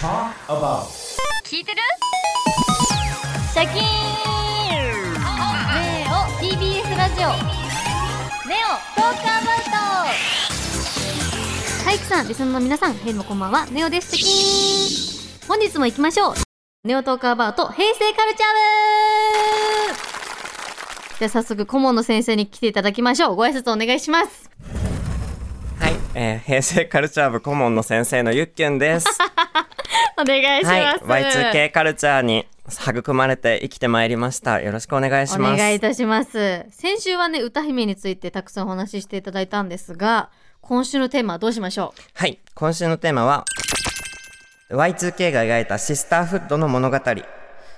[0.00, 0.86] Talk about.
[1.44, 1.78] 聞いてる？
[3.52, 3.84] シャキーン！
[5.12, 7.28] ねえお TBS ラジオ。
[8.48, 8.68] ネオ
[8.98, 9.58] トークアバウ
[11.76, 11.84] ト。
[11.84, 14.16] 体育さんリスナーの皆さんヘイもこんばんはネオです。
[14.16, 15.48] シャキーン！
[15.48, 16.34] 本日も行きましょう。
[16.84, 19.98] ネオトークアバウト平成カルチャー部
[21.18, 23.36] じゃあ早速顧問の先生に来ていただきましょう。
[23.36, 24.48] ご挨拶お願いします。
[25.78, 29.06] はい、えー平成カルチャー部顧問の先生のゆっきゅんです。
[30.20, 34.60] お願いします、はい、Y2K カルチャーに育まれて生きてまいりました。
[34.60, 35.58] よろしくお願いしおます。
[35.58, 43.44] 願いいたします先週はね歌姫についてたくさんお話ししていただいたんですが今週のテーマはどうしましょはい、今週のテーマは
[44.70, 46.98] Y2K が描いたシスターフッドの物語。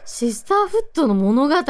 [0.04, 1.54] うシスターフッドの物語。
[1.54, 1.62] こ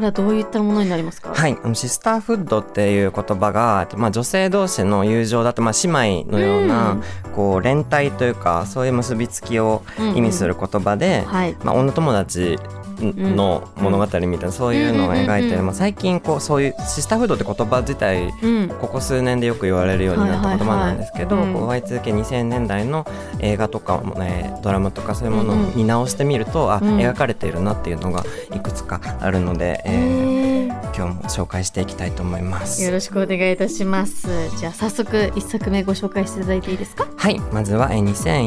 [0.00, 1.34] れはどういったものになりますか？
[1.34, 7.02] はい、シスターフッドっていう言葉が、まあ、女性同士の友情だと、まあ、姉妹のような、うん。
[7.34, 9.82] こう連帯というかそういう結びつきを
[10.14, 11.56] 意味する言葉で、はい。
[11.64, 12.58] まあ、女友達
[13.00, 18.68] の物語みたいな、そういうのを描いて、うんうんうんうんまあ、最近こうそういうシスターフードって言葉自体うん。
[18.80, 23.06] ここ数年でよく言われるようになった言葉なんですけど、はいはいはいこう Y2K2000 年代の
[23.40, 25.76] 映画とかも、ね、ドラマとかそういうものをうんうん。
[25.76, 26.96] 見直してみると、あうん。
[26.98, 30.48] 描かれているなっていうのがいくつかあるので、えーへ
[30.96, 32.82] 今日も紹介していきたいと思います。
[32.82, 34.26] ーよろしくお願いいたします。
[34.58, 37.06] じゃあ早速一作目ご紹介していただいていいですか？
[37.16, 38.04] はい、まずはえー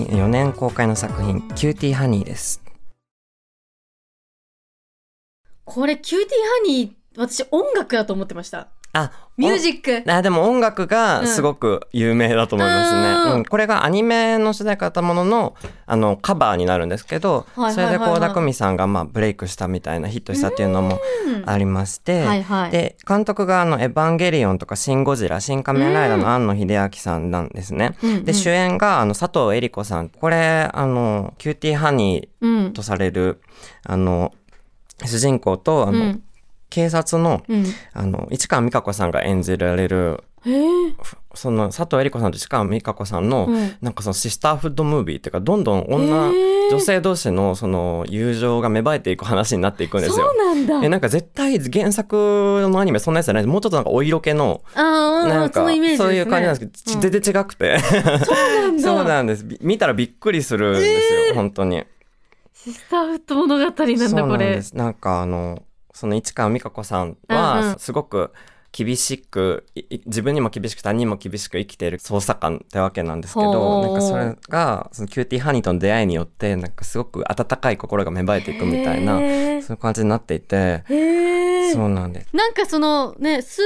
[0.07, 2.61] 2004年公開の作品「キューティーハニー」です。
[5.65, 8.69] これキューティーハニー私音楽だと思ってました。
[8.93, 10.11] あミュージック。
[10.11, 13.37] あでも音楽がすごく有名だと思いますね、うん。
[13.37, 13.45] うん。
[13.45, 21.49] これがアニメの主題歌だもののあのカバーになるんですけど、それで倖田來未さんがまあブレイクしたみたいなヒットしたっていうのもうん。
[21.49, 22.71] ありまして、はいはい。
[22.71, 27.95] で監督があの「エヴァンゲリオン」とか「シン・ゴジラ」「シン・仮面ライダー」の庵野秀明さんなんですね。
[28.03, 28.25] うんうん。
[28.25, 30.09] で主演があの佐藤江梨子さん。
[30.09, 32.51] これあのキューティーハニうん。
[32.67, 33.41] ーとされる
[33.85, 34.33] あの
[35.05, 36.23] 主人公とあの、うん。
[36.69, 37.65] 警察のうん。
[37.93, 40.23] あの市川実日子さんが演じられる
[41.33, 43.75] その佐藤恵理子さんと市川美香子さんの、うん。
[43.81, 46.31] なんかそのシスターフッドムービーっていうかどんどん女、
[46.71, 50.25] 女性同士のその友情が芽生えていく話になっていくんですよ。
[50.25, 50.37] そう。
[50.37, 50.83] なんだ。
[50.83, 52.15] えなんか絶対原作
[52.69, 55.73] のアニメそんなやつじゃないもうちょっとなんかお色気のなんかそう
[56.13, 57.77] いう感じなんですけど、全然違くて。
[57.77, 58.81] なんだ。
[58.83, 59.43] そうなんです。
[59.45, 61.83] び見たらびっくりするんですよ、本当に
[62.53, 64.75] シスターフッド物語なんだこれです。
[64.75, 65.63] なんかあの
[65.93, 67.79] その市川美香子さんはん。
[67.79, 68.31] すごく
[68.71, 69.65] 厳しく
[70.05, 73.85] 自分にも厳しく他人にも厳しく生きている捜査官ってわけなんですけほどう。
[73.85, 80.83] なんかそれがそのキューティーハニーとの出会いによってなんかすごく温かい心が芽生えていくみたいなそういう感じになっていて
[81.73, 82.35] そうなんです。
[82.35, 83.63] なんかそのねスー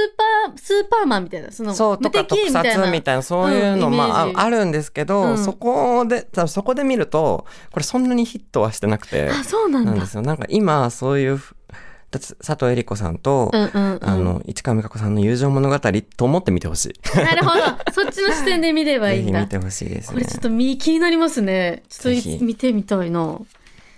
[0.48, 5.38] パースーパーマンみたいなそのそうとか特撮みたいなそういうのうんもああるんですけど、うん。
[5.38, 9.92] そこでそこで見るとこれそんなにヒットはしてなくてあそうなんだ。
[9.92, 10.22] なんですよ。
[10.22, 11.40] なんか今そういう
[12.18, 13.98] 佐藤江梨子さんと、うんうんうん。
[14.02, 15.78] あの市川実日子さんの友情物語
[16.16, 17.16] と思って見てほしい。
[17.16, 17.62] なるほど。
[17.92, 19.32] そっちの視点で見ればいいんだ。
[19.32, 20.14] ぜひ見てほしいですね。
[20.14, 20.26] これ。
[20.26, 21.82] ちょっと見気になりますね。
[21.88, 23.40] ちょっと見てみたいな。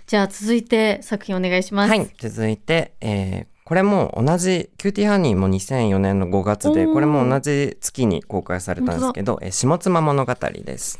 [0.07, 1.89] じゃあ続いて作品お願いします。
[1.89, 10.33] はい、続いて、えーこれも同じキューティーハニーも2004年の5月でこれも同じ月に公開されたんですけど「えー下妻物語」
[10.65, 10.97] です。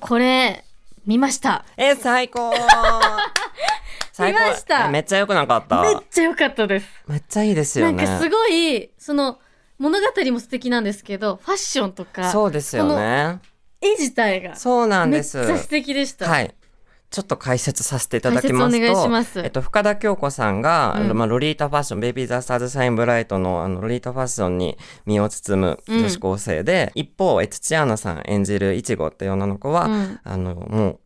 [0.00, 0.64] これ
[1.06, 1.64] 見ました。
[1.76, 2.52] えー 最高。
[4.18, 4.86] 見ました。
[4.86, 5.82] えめっちゃ良くなかった。
[5.82, 6.86] めっちゃ良かったです。
[7.06, 8.04] めっちゃいいですよね。
[8.04, 9.38] なんかすごいその
[9.78, 13.40] 物語も素敵なんですけどファッションとかそうですよね。
[13.80, 16.54] 絵自体がそうなんめっちですゃ素敵でした、はい
[17.10, 19.40] ちょっと解説させていただきますとます。
[19.40, 21.04] えっと、深田恭子さんが、うん。
[21.04, 30.20] あのまあ、ロリータファッションベイビー・ザ・スターズ・シャイン・ブライトのあのロリータファッションに身を包む女子高生で、一方え土屋アナさん演じるいちごっていう女の子は、うん。
[30.24, 31.00] あのもう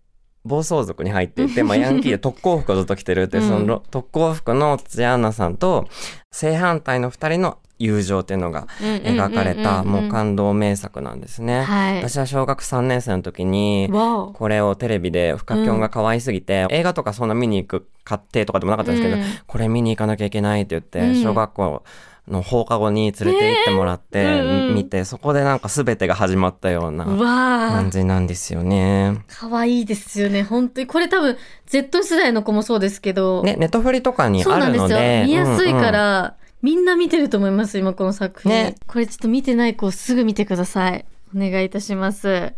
[0.45, 5.87] 暴走族に入っていて、まあ、ヤンキーで特攻服をずっと着てるってそのろ特攻服の土屋アナさんと
[6.33, 11.63] 正反対の二人の友情っていうのが描かれたもう感動名作なんですね。
[11.63, 11.97] はい。
[12.03, 19.25] 私は小学3年生の時にこれをテレビで深きょんが可愛すぎて、映画とかそんな見に行く買ってとかでもなかったんですけど、うん。
[19.47, 21.23] これ見に行かなきゃいけないって言って、うん。
[21.23, 21.83] 小学校
[22.29, 24.75] の放課後に連れて行ってもらって、ねえうんうん。
[24.75, 29.25] 見てそこでなんか全てが始まったような感あじなんですよね。
[29.29, 30.43] 可愛いですよね。
[30.43, 31.37] 本当にこれ多分
[31.67, 34.89] Z 世代の子もそうですけど、ねネットフリとかにあそうなんですよ。
[34.89, 35.93] るので見やすいかうんうん。
[35.93, 41.05] ら、みんな見てると思います今この作品、ねこれちょっと見てない子すぐ見てください
[41.35, 42.53] お願いいたします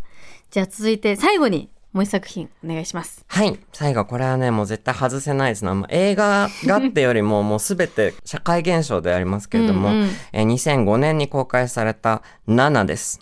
[0.50, 13.20] じゃあ続いて最後にもう一作品お願いしますはい最後これはねもう絶対外せないですな、まあ映画がってよりも もう全て社会現象でありますけれども、うんうんえー2005年に公開された「ナナ」です。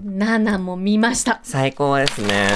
[0.00, 1.40] NANAも見ました。
[1.42, 2.48] 最高ですね。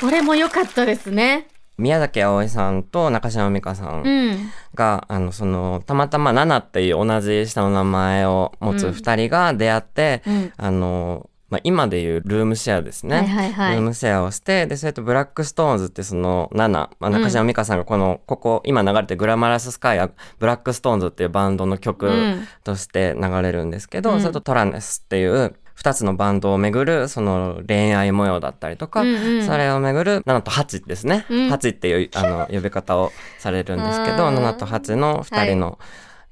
[0.00, 1.46] これも良かったですね。
[1.76, 4.50] 宮崎あおいさんと中島美嘉さんうん。
[4.74, 10.52] が、あの、その、たまたまナナっていう同じ下の名前を持つ二人が出会って、うん。
[10.56, 13.18] あの、まあ、今でいうルームシェアですね。
[13.18, 29.46] はいはいはいルームシェアをして、で、それとブラックストーンズってその NANA、まあ、中島美嘉さんがこの、ここ、今流れてる Glamorous Sky は、ブラックストーンズっていうバンドの曲うんとして流れるんですけど、うんそれとトラネスっていう、二つのバンドをめぐる、その恋愛模様だったりとか、うんうん。
[29.46, 31.26] それをめぐるナナとハチですね。
[31.28, 31.38] うん。
[31.48, 35.78] ハチっていう、あの、呼び方をされるんですけど、あー7と8の二人の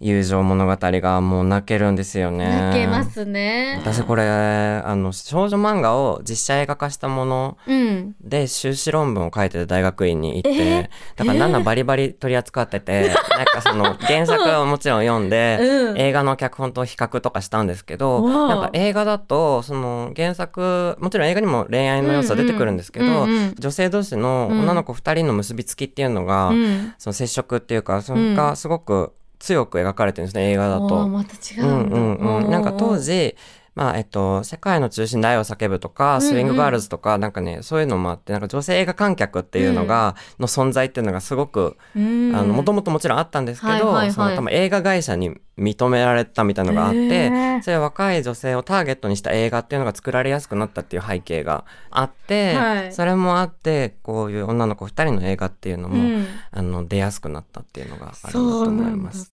[0.02, 2.48] 友情物語がもう泣けるんですよね。
[2.48, 3.78] 泣けますね。
[3.80, 8.14] 私これあの少女漫画を実写映画化したものうん。
[8.20, 11.18] で修士論文を書いてて大学院に行って、えー？
[11.18, 26.94] だから7バリバリ取り扱ってて、 なんかその原作をもちろん読んで、うん映画の脚本と比較とかしたんですけど、なんか映画だとその原作もちろん映画にも恋愛の要素は出てくるんですけど、女性同士の女の子2人の結びつきっていうのが、うん。
[26.98, 31.08] その接触っていうかそれがすごく強く描かれてるんですね映画だと。
[31.08, 31.96] また違ううんんだ。
[31.96, 32.44] うん。
[32.44, 33.36] うん、なんか当時、時
[33.74, 44.12] まあえっと、世界の中心で愛を叫ぶとか、スイングガールズとか、なんかね、そういうのもあって、なんか女性映画観客っていうのが、の存在っていうのがすごく、うん、あの、もともともちろんあったんですけど、はいはいはい。
[44.12, 52.92] その多分映画会社に認められたみたいなのがあっへてー、そういう若い女性をターゲットにした映画っていうのが作られやすくなったっていう背景があって、はい。
[52.92, 56.26] それもあって、こういう女の子二人の映画っていうのも、うん。
[56.50, 58.92] あの、出やすくなったっていうのがあると思ない。
[58.96, 59.31] ます。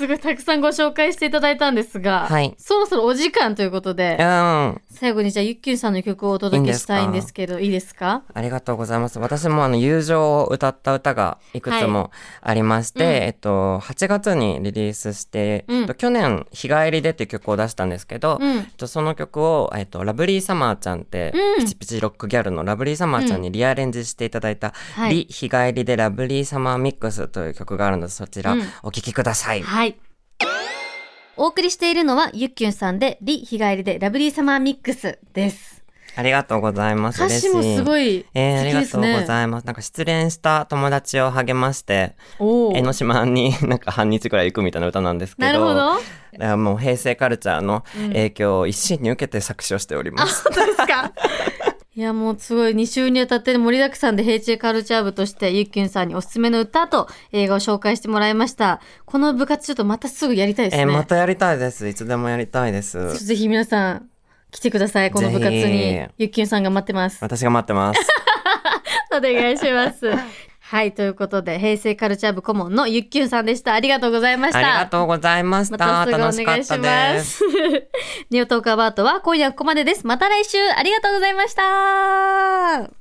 [0.00, 2.54] すごいたくさんご紹介していただいたんですが、はい。
[2.56, 4.80] そろそろお時間ということで、うん。
[4.88, 8.22] 最後にじゃあゆっきゅんさんの曲をお届けしたいんですけど、いいですか？
[8.32, 9.18] ありがとうございます。
[9.18, 12.10] 私もあの友情を歌った歌がいくつも
[12.40, 13.22] ありまして、はいうん。
[13.24, 15.80] えっと、8月にリリースして、うん。
[15.80, 18.50] えっと去年日帰りでっていう曲を出したんですけど、うん。
[18.56, 21.64] えっと、その曲を、えっと、ラブリーサマーちゃんって、うん。
[21.64, 25.14] ピチピチロックギャルのラブリーサマーちゃんにリアレンジしていただいた、はい。
[25.14, 28.62] リ日帰りでラブリーサマーミックスという曲があるので、そちらうん。
[28.82, 29.19] お聴きください。
[29.62, 29.96] はい。
[31.36, 35.80] お送りしているのはゆっきゅんさんで、リ日帰りでラブリーサマーミックスです。
[36.16, 37.22] ありがとうございます。
[37.24, 38.16] 歌詞もすごい。
[38.18, 38.82] いえー、あ素りが
[39.14, 39.20] とう。
[39.20, 39.64] ございます。
[39.66, 45.46] なんか失恋した友達を励まして、江ノ島に なんか半日くらい行くみたいな歌なんですけど。
[45.46, 46.56] なるほど。
[46.56, 50.44] もう平成カルチャーの影響を一身に受けて作詞をしております。
[50.44, 51.12] 本当ですか？
[52.00, 58.80] いやもうすごい2週にわたって盛りだくさんで平成カルチャー部としてゆっきゅんさんにおすすめの歌と映画を紹介してもらいました。
[59.04, 60.82] この部活ちょっとまたすぐやりたいですね。
[60.84, 61.86] えーまたやりたいです。
[61.86, 63.22] いつでもやりたいです。
[63.26, 64.08] ぜひ皆さん
[64.50, 65.10] 来てください。
[65.10, 67.18] この部活ぜにひゆっきゅんさんが待ってます。
[67.20, 68.00] 私が待ってます。
[69.14, 70.10] お願いします。
[70.70, 73.74] はい、ということで平成カルチャー部顧問のゆっきゅんさんでした。
[73.74, 74.58] ありがとうございました。
[74.58, 75.78] ありがとうございました。
[75.84, 77.38] またすぐお願いしまです。
[77.38, 77.44] す。
[78.30, 80.06] ネオトークアバートは今夜はここまでです。
[80.06, 82.99] また来週ありがとうございました。